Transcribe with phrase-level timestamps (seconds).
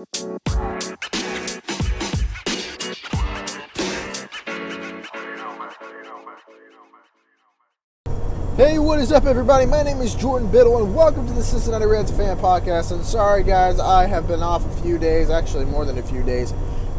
[0.00, 0.06] Hey,
[8.78, 9.66] what is up, everybody?
[9.66, 12.92] My name is Jordan Biddle, and welcome to the Cincinnati Reds Fan Podcast.
[12.92, 16.22] And sorry, guys, I have been off a few days, actually more than a few
[16.22, 16.54] days.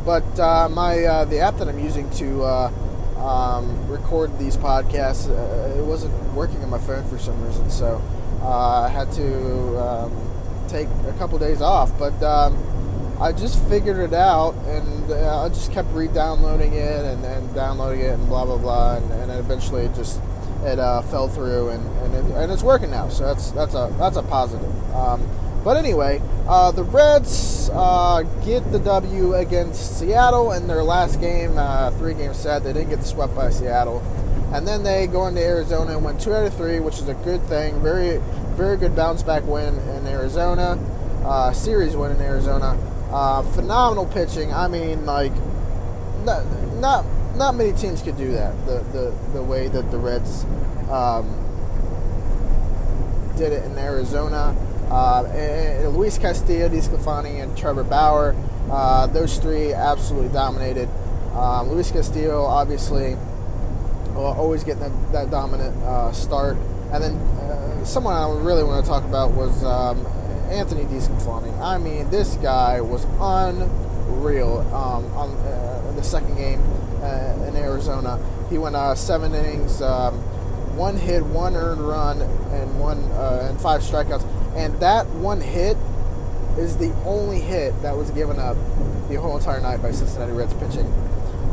[0.06, 2.72] But uh, my uh, the app that I'm using to uh,
[3.18, 8.00] um, record these podcasts uh, it wasn't working on my phone for some reason, so
[8.44, 10.32] uh, I had to um,
[10.68, 11.98] take a couple days off.
[11.98, 12.56] But um,
[13.22, 18.02] I just figured it out, and uh, I just kept re-downloading it and, and downloading
[18.02, 20.20] it and blah blah blah, and, and eventually it just
[20.64, 23.10] it uh, fell through and and, it, and, it's working now.
[23.10, 24.96] So that's that's a that's a positive.
[24.96, 25.22] Um,
[25.64, 31.60] but anyway, uh, the Reds uh, get the W against Seattle in their last game,
[31.60, 32.64] uh, three game set.
[32.64, 34.00] They didn't get swept by Seattle,
[34.52, 37.14] and then they go into Arizona and win two out of three, which is a
[37.14, 37.80] good thing.
[37.84, 38.20] Very
[38.56, 40.80] very good bounce back win in Arizona,
[41.24, 42.76] uh, series win in Arizona.
[43.12, 44.54] Uh, phenomenal pitching.
[44.54, 45.34] I mean, like
[46.24, 46.46] not
[46.76, 48.54] not not many teams could do that.
[48.66, 50.46] The the, the way that the Reds
[50.90, 51.26] um,
[53.38, 54.56] did it in Arizona.
[54.90, 58.36] Uh, and, and Luis Castillo, DeSclafani, and Trevor Bauer,
[58.70, 60.90] uh, those three absolutely dominated.
[61.34, 63.16] Um, Luis Castillo, obviously,
[64.16, 66.58] always getting that, that dominant uh, start.
[66.92, 70.06] And then uh, someone I really want to talk about was um,
[70.52, 71.58] Anthony DeSclafani.
[71.62, 76.62] I mean, this guy was unreal um, on uh, the second game
[77.02, 78.20] uh, in Arizona.
[78.50, 80.16] He went uh, seven innings, um,
[80.76, 84.26] one hit, one earned run, and one uh, and five strikeouts.
[84.56, 85.78] And that one hit
[86.58, 88.58] is the only hit that was given up
[89.08, 90.92] the whole entire night by Cincinnati Reds pitching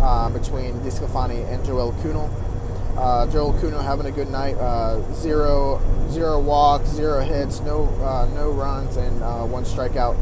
[0.00, 2.28] uh, between DeSclafani and Joel Kuhnel.
[2.98, 4.56] Uh, Joel Kuhnel having a good night.
[4.56, 10.16] Uh, zero, zero walks, zero hits, no, uh, no runs, and uh, one strikeout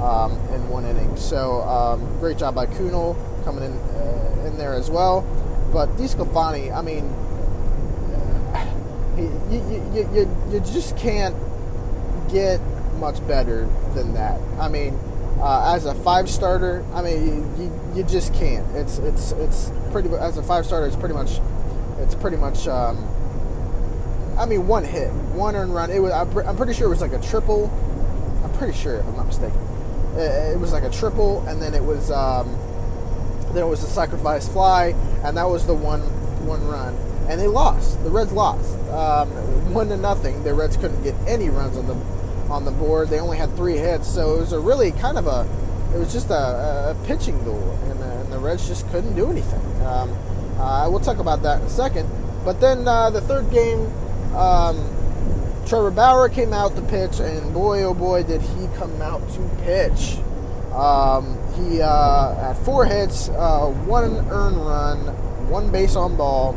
[0.00, 1.14] um, in one inning.
[1.16, 5.26] So um, great job by Kuhnel coming in uh, in there as well.
[5.74, 7.04] But DeSclafani, I mean,
[9.50, 9.60] you,
[9.92, 11.36] you, you, you just can't
[12.30, 12.60] get
[12.98, 14.40] much better than that.
[14.58, 14.98] I mean,
[15.38, 18.66] uh, as a five starter, I mean, you, you just can't.
[18.74, 20.86] It's it's it's pretty as a five starter.
[20.86, 21.40] It's pretty much
[22.02, 22.68] it's pretty much.
[22.68, 23.08] Um,
[24.38, 25.90] I mean, one hit, one earned run.
[25.90, 26.12] It was.
[26.12, 27.70] I'm pretty sure it was like a triple.
[28.44, 29.58] I'm pretty sure, if I'm not mistaken,
[30.16, 32.10] it, was like a triple, and then it was.
[32.10, 32.56] Um,
[33.52, 36.00] then it was a sacrifice fly, and that was the one
[36.46, 36.94] one run,
[37.28, 38.02] and they lost.
[38.02, 39.28] The Reds lost um,
[39.72, 40.42] one to nothing.
[40.42, 41.94] The Reds couldn't get any runs on the
[42.50, 43.08] on the board.
[43.08, 45.46] They only had three hits, so it was a really kind of a
[45.94, 49.30] it was just a, a pitching duel, and the, and the, Reds just couldn't do
[49.30, 49.60] anything.
[49.84, 50.16] Um,
[50.62, 52.08] uh, we'll talk about that in a second.
[52.44, 53.92] But then uh, the third game,
[54.34, 54.76] um,
[55.66, 59.50] Trevor Bauer came out to pitch, and boy, oh boy, did he come out to
[59.64, 60.18] pitch.
[60.72, 64.98] Um, he uh, had four hits, uh, one earned run,
[65.50, 66.54] one base on ball,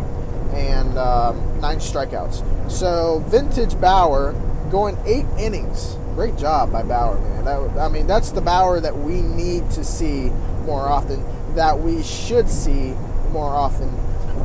[0.53, 2.71] and um, nine strikeouts.
[2.71, 4.33] So vintage Bauer
[4.71, 5.97] going eight innings.
[6.15, 7.45] Great job by Bauer, man.
[7.45, 10.31] That, I mean, that's the Bauer that we need to see
[10.65, 11.23] more often,
[11.55, 12.95] that we should see
[13.35, 13.89] more often,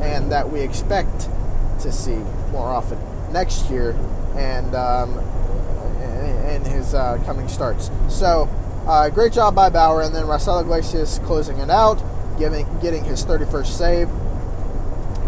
[0.03, 1.29] and that we expect
[1.79, 2.17] to see
[2.51, 2.99] more often
[3.31, 3.91] next year
[4.35, 5.17] and um,
[6.45, 7.89] in his uh, coming starts.
[8.09, 8.49] So
[8.85, 12.03] uh, great job by Bauer, and then Raisel Iglesias closing it out,
[12.37, 14.09] giving, getting his 31st save.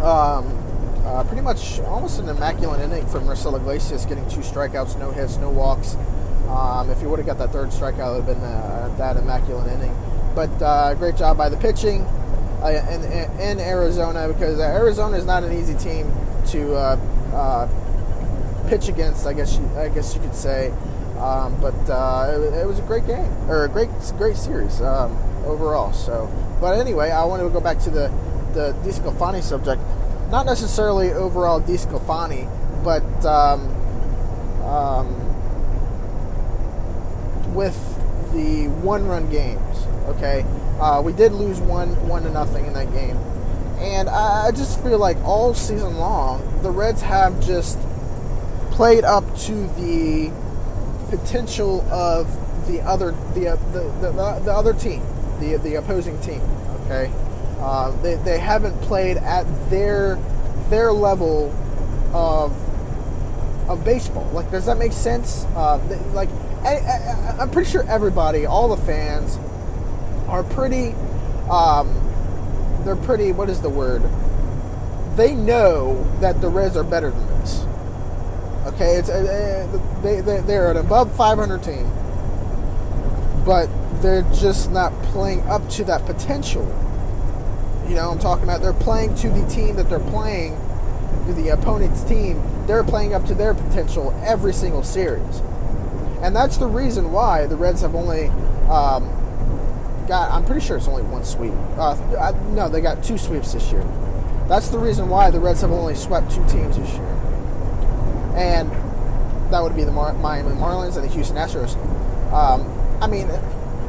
[0.03, 0.59] Um,
[1.05, 5.37] uh, pretty much almost an immaculate inning from Raisel Iglesias, getting two strikeouts, no hits,
[5.37, 5.95] no walks.
[6.49, 9.15] Um, if he would have got that third strikeout, it would have been uh, that
[9.15, 9.95] immaculate inning.
[10.35, 12.05] But uh, great job by the pitching
[12.69, 16.11] in, in, Arizona because Arizona is not an easy team
[16.47, 17.67] to uh,
[18.67, 19.25] pitch against.
[19.27, 20.71] I guess you, I guess you could say.
[21.19, 25.15] Um, but uh, it, it, was a great game or a great great series um,
[25.45, 25.93] overall.
[25.93, 26.29] So,
[26.59, 28.11] but anyway, I want to go back to the
[28.53, 29.81] the DeSclafani subject.
[30.29, 32.49] Not necessarily overall DeSclafani,
[32.83, 33.67] but um,
[34.65, 35.13] um,
[37.53, 37.77] with
[38.33, 39.85] the one-run games.
[40.07, 40.43] Okay,
[40.83, 43.15] uh, we did lose one one to nothing in that game,
[43.79, 47.79] and I, just feel like all season long the Reds have just
[48.71, 50.29] played up to the
[51.09, 52.27] potential of
[52.67, 55.01] the other the uh, the, the, the, other team,
[55.39, 56.41] the the opposing team.
[56.81, 57.09] Okay,
[57.59, 60.15] uh, they, they haven't played at their
[60.69, 61.49] their level
[62.13, 62.51] of
[63.69, 64.29] of baseball.
[64.33, 65.45] Like, does that make sense?
[65.55, 66.29] Uh, they, like,
[66.65, 69.39] I, I, I'm pretty sure everybody, all the fans,
[70.33, 70.95] are pretty.
[71.49, 71.93] Um,
[72.83, 73.31] they're pretty.
[73.31, 74.01] What is the word?
[75.15, 77.63] They know that the Reds are better than this.
[78.65, 81.87] Okay, it's uh, they, they they're an above 500 team,
[83.45, 83.69] but
[84.01, 86.65] they're just not playing up to that potential.
[87.87, 90.55] You know, I'm talking about they're playing to the team that they're playing,
[91.27, 92.41] to the opponent's team.
[92.65, 95.41] They're playing up to their potential every single series,
[96.23, 98.29] and that's the reason why the Reds have only
[98.69, 99.22] um,
[100.07, 100.31] got.
[100.31, 101.53] I'm pretty sure it's only one sweep.
[101.77, 103.83] Uh, no, they got two sweeps this year.
[104.47, 107.07] That's the reason why the Reds have only swept two teams this year,
[108.35, 108.69] and
[109.51, 111.75] that would be the Mar- Miami Marlins and the Houston Astros.
[112.33, 112.67] Um,
[113.01, 113.27] I mean,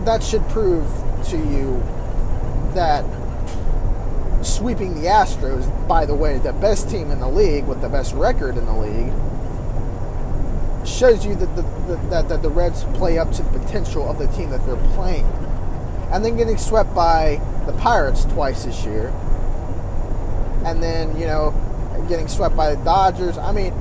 [0.04, 0.86] that should prove
[1.26, 1.82] to you
[2.74, 3.04] that
[4.44, 8.14] sweeping the Astros, by the way, the best team in the league with the best
[8.14, 9.12] record in the league,
[10.86, 14.18] shows you that the, the, that, that the Reds play up to the potential of
[14.18, 15.26] the team that they're playing.
[16.14, 19.08] And then getting swept by the Pirates twice this year.
[20.64, 21.52] And then, you know,
[22.08, 23.36] getting swept by the Dodgers.
[23.36, 23.72] I mean,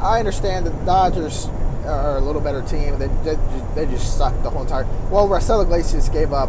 [0.00, 1.46] I understand that the Dodgers
[1.84, 2.98] are a little better team.
[2.98, 3.38] They, they,
[3.74, 4.84] they just sucked the whole entire.
[5.10, 6.48] Well, Raisel Iglesias gave up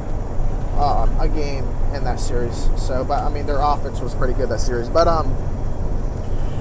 [0.76, 2.70] uh, a game in that series.
[2.78, 4.88] So, but I mean, their offense was pretty good that series.
[4.88, 5.36] But um,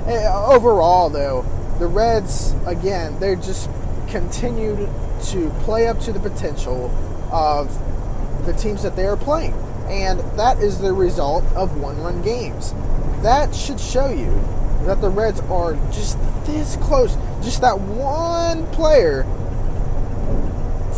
[0.09, 1.47] eh, overall though,
[1.79, 3.71] the Reds again they just
[4.09, 4.89] continued
[5.27, 6.91] to play up to the potential
[7.31, 7.71] of
[8.49, 9.53] the teams that they are playing,
[9.89, 12.73] and that is the result of one-run games.
[13.23, 14.31] That should show you
[14.85, 19.25] that the Reds are just this close, just that one player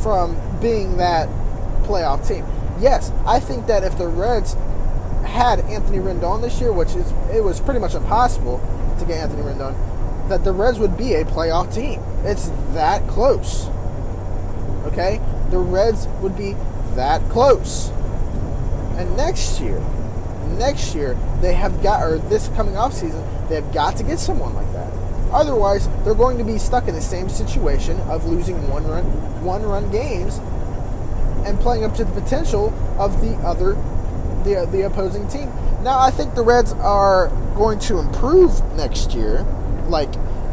[0.03, 1.29] from being that
[1.85, 2.47] playoff team
[2.81, 4.55] yes, I think that if the Reds
[5.25, 8.59] had Anthony Rendon this year, which is it was pretty much impossible
[8.99, 12.01] to get Anthony Rendon, that the Reds would be a playoff team.
[12.25, 13.69] It's that close.
[14.87, 15.21] Okay?
[15.51, 16.57] The Reds would be
[16.97, 17.91] that close.
[18.99, 19.81] And next year,
[20.59, 24.19] next year they have got or this coming off season, they have got to get
[24.19, 24.93] someone like that.
[25.33, 29.05] Otherwise, they're going to be stuck in the same situation of losing one run
[29.45, 30.39] one run games
[31.47, 33.75] and playing up to the potential of the other
[34.45, 35.51] the the opposing team.
[35.83, 39.45] Now I think the Reds are going to improve next year,
[39.89, 40.11] like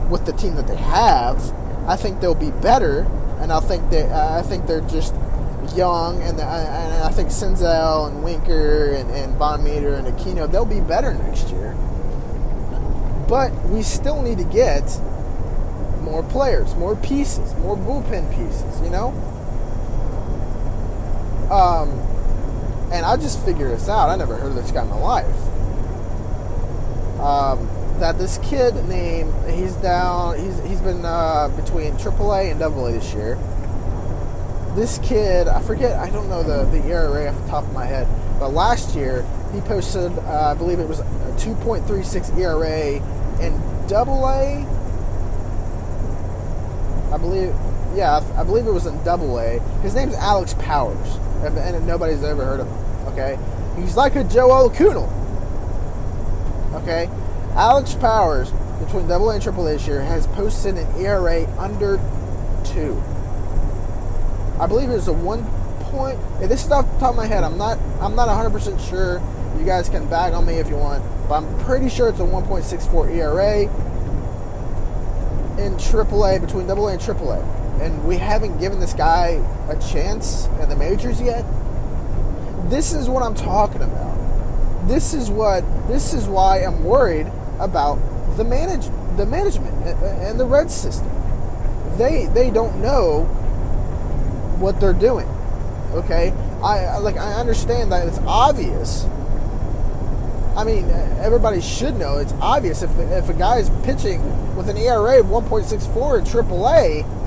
[0.10, 1.54] with the team that they have.
[1.88, 3.02] I think they'll be better,
[3.40, 5.14] and I think they I think they're just
[5.76, 10.66] young, and, the, and I think Senzel and Winker and, and VanMeter and Aquino they'll
[10.66, 11.76] be better next year.
[13.28, 15.00] But we still need to get
[16.02, 18.82] more players, more pieces, more bullpen pieces.
[18.82, 19.10] You know.
[21.52, 21.90] Um,
[22.92, 24.10] and I just figured this out.
[24.10, 25.36] I never heard of this guy in my life.
[27.20, 27.70] Um,
[28.00, 30.38] that this kid named he's down.
[30.38, 33.38] He's he's been uh, between AAA and AA this year.
[34.78, 35.98] This kid, I forget.
[35.98, 38.08] I don't know the the ERA off the top of my head,
[38.40, 41.04] but last year he posted, uh, I believe it was a
[41.40, 42.98] 2.36 ERA
[43.44, 44.64] in double A.
[47.12, 47.56] I believe,
[47.96, 49.58] yeah, I believe it was in double A.
[49.82, 53.08] His name's Alex Powers and nobody's ever heard of him.
[53.14, 53.40] Okay,
[53.82, 55.12] he's like a Joel Kuhnel.
[56.84, 57.10] Okay,
[57.56, 61.98] Alex Powers between Double A and Triple A this year has posted an ERA under
[62.64, 63.02] two.
[64.60, 65.44] I believe it was a one
[65.92, 66.20] point.
[66.40, 67.44] this is off the top of my head.
[67.44, 67.78] I'm not.
[68.00, 69.22] I'm not 100 percent sure.
[69.58, 72.24] You guys can bag on me if you want, but I'm pretty sure it's a
[72.24, 73.62] 1.64 ERA
[75.58, 80.70] in AAA between AA and AAA and we haven't given this guy a chance in
[80.70, 81.46] the majors yet.
[82.70, 84.18] This is what I'm talking about.
[84.88, 87.28] This is what this is why I'm worried
[87.60, 87.96] about
[88.36, 88.88] the manage
[89.18, 91.12] the management and the red system.
[91.98, 93.30] They they don't know
[94.60, 95.28] what they're doing.
[95.94, 96.34] Okay?
[96.64, 99.06] I like I understand that it's obvious.
[100.56, 104.78] I mean, everybody should know it's obvious if if a guy is pitching with an
[104.78, 107.18] ERA of 1.64 in AAA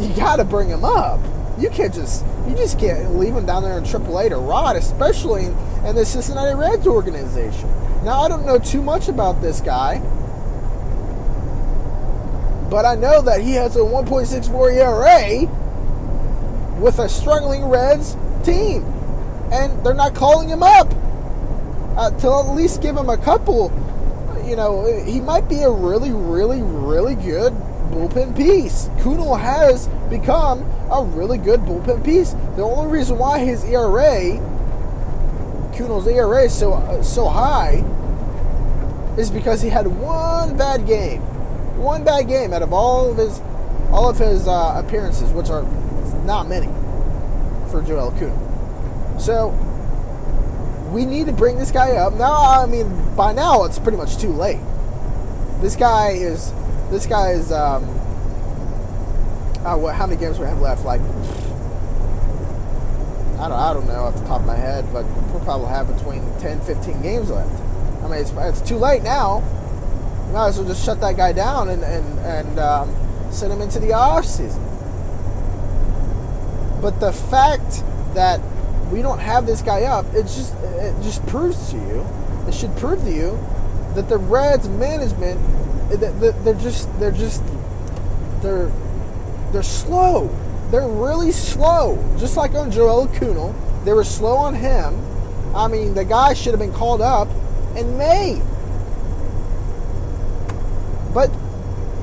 [0.00, 1.20] you got to bring him up.
[1.58, 5.46] You can't just you just can't leave him down there in AAA to rot, especially
[5.46, 7.68] in, in the Cincinnati Reds organization.
[8.04, 9.98] Now I don't know too much about this guy,
[12.70, 15.57] but I know that he has a 1.64 ERA
[16.80, 18.84] with a struggling Reds team,
[19.52, 20.92] and they're not calling him up
[21.96, 23.72] uh, to at least give him a couple.
[24.46, 27.52] You know, he might be a really, really, really good
[27.90, 28.86] bullpen piece.
[28.98, 32.32] Kuhnel has become a really good bullpen piece.
[32.56, 34.38] The only reason why his ERA,
[35.74, 37.84] Kuhnel's ERA is so uh, so high,
[39.18, 41.20] is because he had one bad game,
[41.76, 43.40] one bad game out of all of his
[43.90, 45.62] all of his uh, appearances, which are
[46.24, 46.66] not many
[47.70, 49.20] for Joel Kuhnel.
[49.20, 49.48] So
[50.92, 52.32] we need to bring this guy up now.
[52.32, 54.60] I mean, by now it's pretty much too late.
[55.60, 56.52] This guy is
[56.90, 57.84] this guy is um,
[59.64, 60.84] uh, what, how many games we have left?
[60.84, 61.00] Like
[63.38, 65.94] I don't, I don't know off the top of my head, but we'll probably have
[65.94, 67.62] between 10, 15 games left.
[68.02, 69.44] I mean, it's, it's too late now.
[70.26, 72.94] You might as well just shut that guy down and and and um,
[73.30, 74.67] send him into the off season.
[76.80, 77.82] But the fact
[78.14, 78.40] that
[78.92, 82.06] we don't have this guy up, it just it just proves to you,
[82.46, 83.38] it should prove to you
[83.94, 85.40] that the Reds management,
[85.90, 87.42] they're just they're just
[88.42, 88.70] they're
[89.52, 90.28] they're slow.
[90.70, 91.98] They're really slow.
[92.18, 93.54] Just like on Joel Kuhnel,
[93.84, 95.02] they were slow on him.
[95.54, 97.28] I mean, the guy should have been called up
[97.74, 98.42] in May.
[101.14, 101.30] But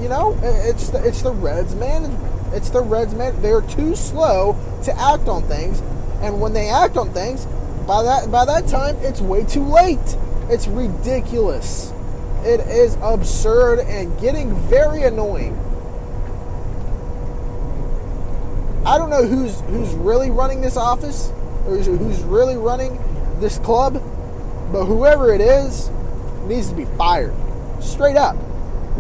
[0.02, 2.35] you know, it's the, it's the Reds management.
[2.56, 3.42] It's the Reds man.
[3.42, 5.82] They're too slow to act on things,
[6.22, 7.46] and when they act on things,
[7.86, 10.18] by that by that time, it's way too late.
[10.50, 11.92] It's ridiculous.
[12.44, 15.60] It is absurd and getting very annoying.
[18.86, 21.32] I don't know who's who's really running this office
[21.68, 23.00] or who's really running
[23.40, 23.96] this club,
[24.72, 25.90] but whoever it is
[26.46, 27.34] needs to be fired.
[27.82, 28.38] Straight up.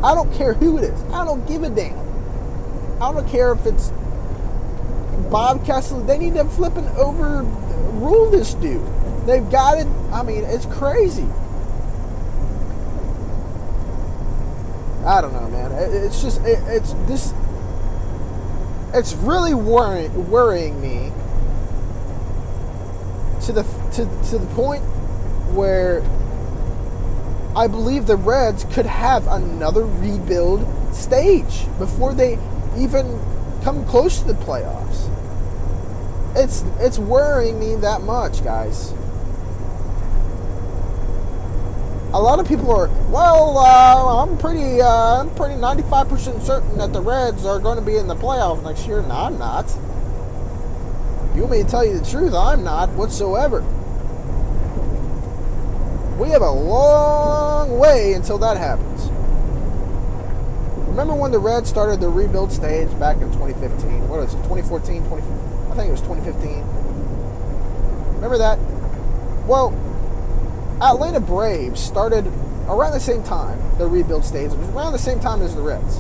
[0.04, 1.04] I don't care who it is.
[1.06, 2.05] I don't give a damn.
[3.02, 3.92] I don't care if it's
[5.30, 6.00] Bob Kessel.
[6.02, 8.86] They need to flip and overrule this dude.
[9.25, 9.88] They've got it.
[10.12, 11.28] I mean, it's crazy.
[15.06, 15.72] I don't know, man.
[15.72, 17.34] It's just it, it's this.
[18.94, 21.12] It's really worrying worrying me
[23.46, 24.84] to the to to the point
[25.54, 26.02] where
[27.56, 32.40] I believe the Reds could have another rebuild stage before they
[32.77, 33.20] even
[33.63, 35.10] come close to the playoffs.
[36.36, 38.94] It's it's worrying me that much, guys.
[42.15, 46.94] a lot of people are, well, uh, I'm pretty, uh, I'm pretty 95% certain that
[46.94, 49.01] the Reds are going to be in the playoffs next year.
[49.01, 49.70] No, I'm not.
[51.36, 52.34] You may tell you the truth?
[52.34, 53.60] I'm not whatsoever.
[56.17, 59.10] We have a long way until that happens.
[60.96, 64.08] Remember when the Reds started the rebuild stage back in 2015?
[64.08, 66.64] What was it, 2014, 20, I think it was 2015.
[68.16, 68.58] Remember that?
[69.46, 69.75] Well,
[70.82, 72.25] Atlanta Braves started
[72.70, 74.54] around the same time, the rebuild stage.
[74.54, 75.98] It was around the same time as the Reds.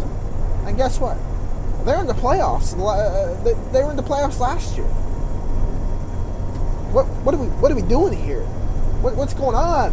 [0.63, 1.17] And guess what?
[1.83, 2.71] They're in the playoffs.
[2.73, 4.87] Uh, they were in the playoffs last year.
[6.95, 8.43] What, what, are, we, what are we doing here?
[9.03, 9.91] What, what's going on?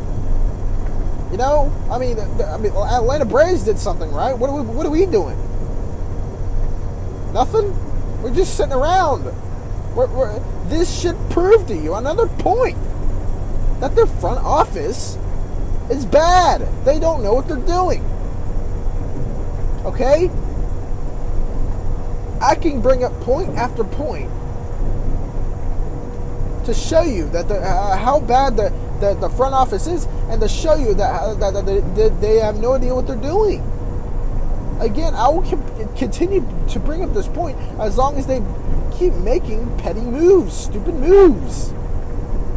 [1.32, 4.36] You know, I mean, I mean, Atlanta Braves did something right.
[4.36, 5.36] What are we, what are we doing?
[7.32, 7.74] Nothing.
[8.22, 9.24] We're just sitting around.
[9.96, 12.76] We're, we're, this should prove to you another point
[13.80, 15.16] that their front office
[15.90, 16.68] is bad.
[16.84, 18.04] They don't know what they're doing.
[19.86, 20.30] Okay?
[22.40, 24.30] I can bring up point after point
[26.66, 30.40] to show you that the, uh, how bad the, the, the, front office is and
[30.40, 33.60] to show you that, that, that they, they, have no idea what they're doing.
[34.80, 35.42] Again, I will
[35.94, 38.42] continue to bring up this point as long as they
[38.96, 41.72] keep making petty moves, stupid moves.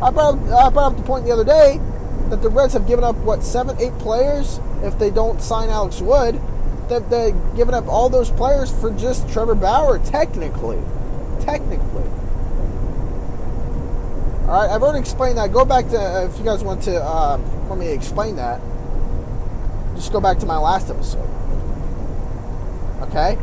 [0.01, 1.81] I brought, up, I brought up the point the other day
[2.29, 5.99] that the Reds have given up, what, seven, eight players if they don't sign Alex
[5.99, 6.39] Wood.
[6.87, 10.81] That they've given up all those players for just Trevor Bauer, technically.
[11.41, 12.09] Technically.
[14.47, 15.51] All right, I've already explained that.
[15.51, 17.37] Go back to, uh, if you guys want to, uh,
[17.67, 18.61] want me to explain that,
[19.95, 21.27] just go back to my last episode.
[23.01, 23.39] Okay?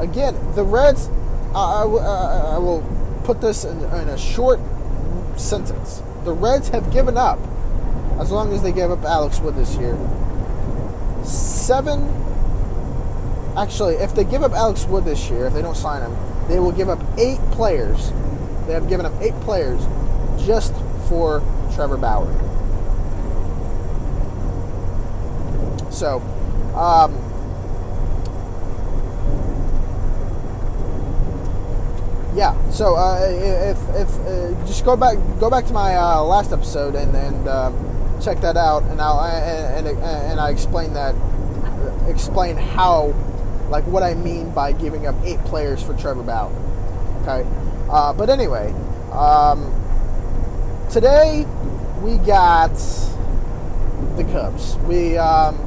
[0.00, 1.10] Again, the Reds,
[1.54, 2.82] uh, I, uh, I will
[3.24, 4.60] put this in, in a short
[5.36, 6.02] sentence.
[6.24, 7.38] The Reds have given up,
[8.18, 9.94] as long as they gave up Alex Wood this year,
[11.22, 12.08] seven.
[13.58, 16.16] Actually, if they give up Alex Wood this year, if they don't sign him,
[16.48, 18.10] they will give up eight players.
[18.66, 19.80] They have given up eight players
[20.46, 20.74] just
[21.08, 21.42] for
[21.74, 22.32] Trevor Bauer.
[25.90, 26.20] So,
[26.74, 27.14] um,
[32.34, 32.56] yeah.
[32.70, 36.94] So uh, if if uh, just go back go back to my uh, last episode
[36.94, 41.14] and and um, check that out, and I'll and, and, and I explain that
[42.08, 43.14] explain how
[43.70, 46.52] like what I mean by giving up eight players for Trevor Bauer.
[47.22, 47.48] Okay.
[47.88, 48.72] Uh, but anyway,
[49.12, 49.72] um,
[50.90, 51.44] today
[52.02, 52.74] we got
[54.16, 54.76] the Cubs.
[54.78, 55.58] We um,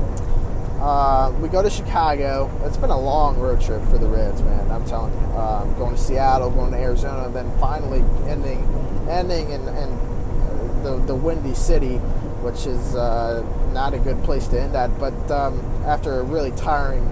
[0.79, 2.51] uh, we go to Chicago.
[2.65, 4.71] It's been a long road trip for the Reds, man.
[4.71, 5.27] I'm telling you.
[5.37, 8.63] Um, going to Seattle, going to Arizona, and then finally ending,
[9.09, 11.97] ending in, in the the Windy City,
[12.41, 13.43] which is uh,
[13.73, 14.97] not a good place to end at.
[14.99, 17.07] But um, after a really tiring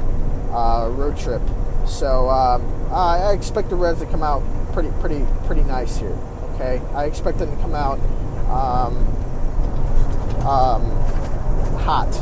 [0.52, 1.42] uh, road trip,
[1.86, 4.42] so um, I expect the Reds to come out
[4.76, 6.16] pretty pretty pretty nice here.
[6.54, 7.98] Okay, I expect them to come out
[8.52, 8.98] um,
[10.46, 10.92] um,
[11.80, 12.14] hot.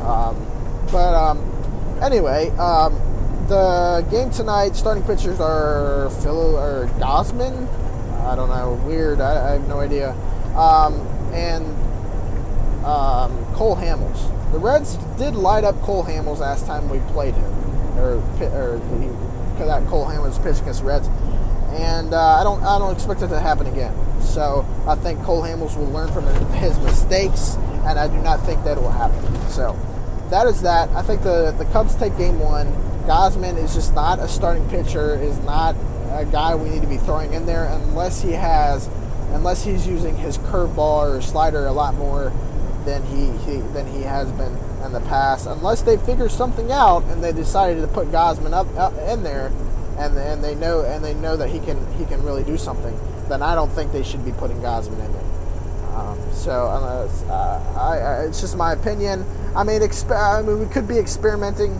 [0.00, 0.36] Um,
[0.90, 1.38] but um,
[2.00, 2.94] anyway, um,
[3.48, 7.68] the game tonight, starting pitchers are Phil or Gausman.
[8.24, 9.20] I don't know, weird.
[9.20, 10.12] I, I have no idea.
[10.56, 10.94] Um,
[11.34, 11.66] and
[13.54, 14.52] Cole Hamels.
[14.52, 17.52] The Reds did light up Cole Hamels last time we played him,
[17.98, 21.08] or or because that Cole Hamels pitched against the Reds,
[21.72, 23.94] and uh, I don't I don't expect it to happen again.
[24.20, 27.56] So I think Cole Hamels will learn from his mistakes,
[27.86, 29.22] and I do not think that will happen.
[29.48, 29.78] So
[30.30, 30.88] that is that.
[30.90, 32.66] I think the the Cubs take game one.
[33.06, 35.20] Gausman is just not a starting pitcher.
[35.20, 35.74] Is not
[36.10, 38.88] a guy we need to be throwing in there unless he has,
[39.32, 42.32] unless he's using his curveball or slider a lot more
[42.84, 45.46] than he, he than he has been in the past.
[45.46, 49.52] Unless they figure something out and they decided to put Gausman up, up in there,
[49.98, 52.98] and and they know and they know that he can he can really do something,
[53.28, 55.22] then I don't think they should be putting Gausman in there.
[55.94, 59.26] Um, so uh, I, I, it's just my opinion.
[59.54, 61.78] I mean, exp- I mean, we could be experimenting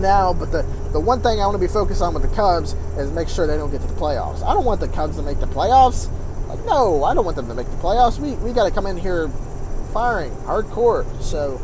[0.00, 0.62] now, but the,
[0.92, 3.48] the one thing I want to be focused on with the Cubs is make sure
[3.48, 4.44] they don't get to the playoffs.
[4.46, 6.08] I don't want the Cubs to make the playoffs.
[6.46, 8.18] Like, no, I don't want them to make the playoffs.
[8.18, 9.28] We, we got to come in here
[9.92, 11.04] firing hardcore.
[11.20, 11.60] So,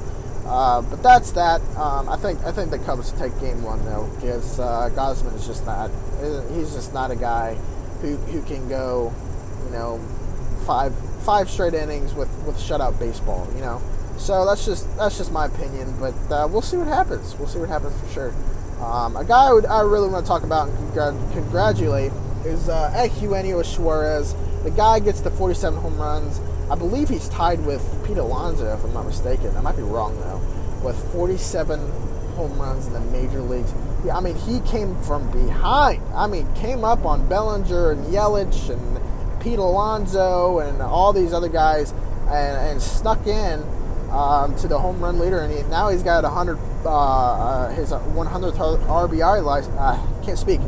[0.47, 1.61] uh, but that's that.
[1.77, 5.47] Um, I think I think the Cubs take game one though because uh, Gausman is
[5.47, 5.91] just not
[6.55, 7.55] he's just not a guy
[8.01, 9.13] who, who can go
[9.65, 9.99] you know
[10.67, 13.49] five five straight innings with with shutout baseball.
[13.55, 13.83] You know,
[14.19, 15.95] so that's just that's just my opinion.
[15.99, 17.37] But uh, we'll see what happens.
[17.37, 18.35] We'll see what happens for sure.
[18.81, 22.13] Um, a guy I, would, I really want to talk about and congr- congratulate
[22.45, 24.35] is uh, Eugenio Suarez.
[24.63, 26.41] The guy gets the 47 home runs.
[26.71, 29.55] I believe he's tied with Pete Alonso, if I'm not mistaken.
[29.57, 30.41] I might be wrong though.
[30.87, 31.79] With 47
[32.35, 33.73] home runs in the major leagues.
[34.13, 36.03] I mean, he came from behind.
[36.15, 41.49] I mean, came up on Bellinger and Yelich and Pete Alonso and all these other
[41.49, 41.93] guys
[42.29, 43.63] and, and snuck in
[44.11, 45.41] um, to the home run leader.
[45.41, 49.45] And he, now he's got 100, uh, uh, his 100th RBI.
[49.45, 50.61] Last, uh, can't speak.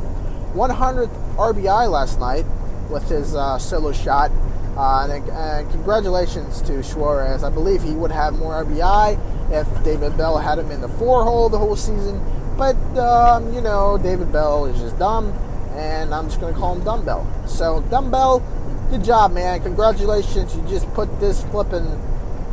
[0.55, 2.47] 100th RBI last night
[2.91, 4.31] with his uh, solo shot.
[4.77, 7.43] Uh, and, and, congratulations to Suarez.
[7.43, 9.19] I believe he would have more RBI
[9.51, 12.21] if David Bell had him in the four hole the whole season.
[12.59, 15.33] But, um, you know, David Bell is just dumb,
[15.75, 17.27] and I'm just going to call him Dumbbell.
[17.47, 18.43] So, Dumbbell,
[18.91, 19.63] good job, man.
[19.63, 20.55] Congratulations.
[20.55, 21.87] You just put this flipping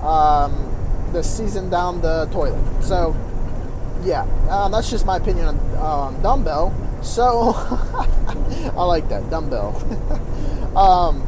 [0.01, 2.83] um, the season down the toilet.
[2.83, 3.15] So,
[4.03, 6.73] yeah, uh, that's just my opinion on um, Dumbbell.
[7.01, 7.53] So,
[8.77, 9.75] I like that, Dumbbell.
[10.77, 11.27] um,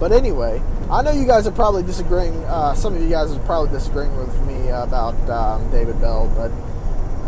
[0.00, 2.44] but anyway, I know you guys are probably disagreeing.
[2.44, 6.52] Uh, some of you guys are probably disagreeing with me about um, David Bell, but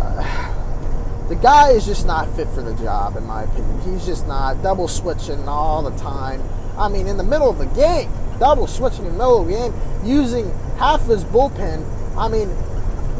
[0.01, 3.81] uh, the guy is just not fit for the job, in my opinion.
[3.81, 6.43] He's just not double switching all the time.
[6.79, 9.53] I mean, in the middle of the game, double switching in the middle of the
[9.53, 11.85] game, using half his bullpen.
[12.17, 12.51] I mean,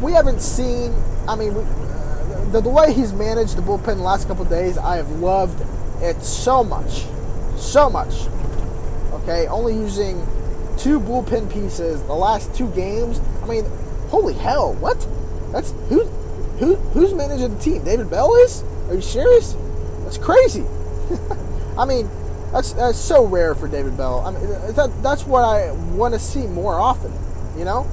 [0.01, 0.95] we haven't seen.
[1.27, 4.95] I mean, uh, the, the way he's managed the bullpen the last couple days, I
[4.95, 5.61] have loved
[6.01, 7.05] it so much,
[7.57, 8.27] so much
[9.11, 9.47] okay?
[9.47, 10.25] Only using
[10.77, 13.19] two bullpen pieces the last two games.
[13.43, 13.65] I mean,
[14.09, 15.07] holy hell, what?
[15.51, 16.05] That's who
[16.59, 17.83] who who's managing the team?
[17.83, 18.63] David Bell is?
[18.89, 19.55] Are you serious?
[20.03, 20.65] That's crazy.
[21.77, 22.09] I mean,
[22.51, 24.19] that's that's so rare for David Bell.
[24.21, 27.11] I mean, that, that's what I want to see more often.
[27.57, 27.87] You know,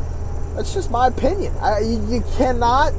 [0.54, 1.54] that's just my opinion.
[1.60, 2.92] I, you, you cannot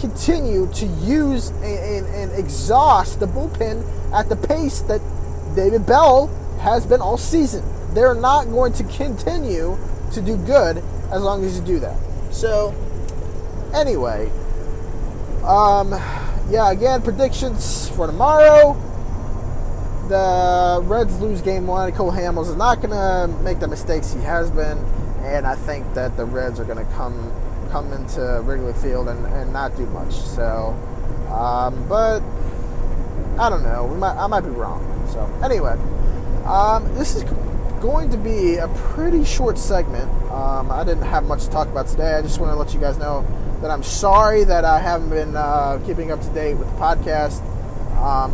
[0.00, 5.00] continue to use and, and, and exhaust the bullpen at the pace that
[5.56, 7.64] David Bell has been all season.
[7.94, 9.78] They're not going to continue
[10.12, 10.78] to do good
[11.10, 11.96] as long as you do that.
[12.30, 12.74] So,
[13.74, 14.30] anyway,
[15.44, 15.92] um,
[16.50, 18.74] yeah, again, predictions for tomorrow.
[20.08, 21.92] The Reds lose game one.
[21.92, 24.78] Cole Hamels is not going to make the mistakes he has been,
[25.20, 27.32] and I think that the Reds are going to come
[27.70, 30.14] come into Wrigley Field and, and not do much.
[30.14, 30.74] So,
[31.30, 32.20] um, but
[33.38, 33.84] I don't know.
[33.84, 34.82] We might I might be wrong.
[35.12, 35.78] So anyway.
[36.48, 37.24] Um, this is
[37.82, 40.10] going to be a pretty short segment.
[40.32, 42.14] Um, I didn't have much to talk about today.
[42.14, 43.26] I just want to let you guys know
[43.60, 47.42] that I'm sorry that I haven't been uh, keeping up to date with the podcast.
[47.98, 48.32] Um,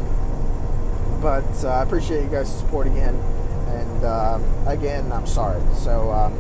[1.20, 3.16] but uh, I appreciate you guys' support again.
[3.16, 5.60] And um, again, I'm sorry.
[5.74, 6.34] So, um,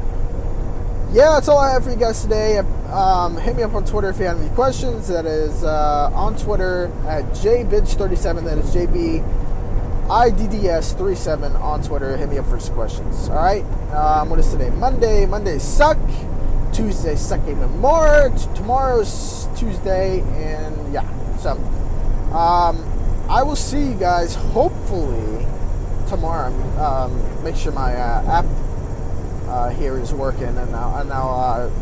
[1.12, 2.58] yeah, that's all I have for you guys today.
[2.58, 5.08] Um, hit me up on Twitter if you have any questions.
[5.08, 8.44] That is uh, on Twitter at jbidge37.
[8.44, 9.43] That is JB
[10.08, 12.16] IDDS37 on Twitter.
[12.16, 13.28] Hit me up for some questions.
[13.28, 13.64] All right.
[13.92, 14.70] Um, what is today?
[14.70, 15.26] Monday.
[15.26, 15.98] Mondays suck.
[16.72, 18.30] Tuesday suck even more.
[18.36, 21.08] T- tomorrow's Tuesday, and yeah.
[21.38, 21.52] So,
[22.34, 22.84] um,
[23.28, 25.46] I will see you guys hopefully
[26.08, 26.52] tomorrow.
[26.78, 28.44] Um, make sure my uh, app
[29.48, 31.72] uh, here is working, and I'll, and I'll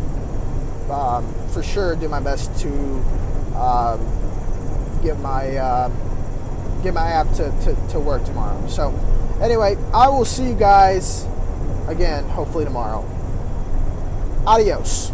[0.90, 2.68] uh, um, for sure do my best to
[3.56, 5.90] um, get my uh,
[6.82, 8.66] get my app to, to, to work tomorrow.
[8.68, 8.90] So,
[9.40, 11.26] anyway, I will see you guys
[11.86, 13.04] again hopefully tomorrow.
[14.46, 15.11] Adios.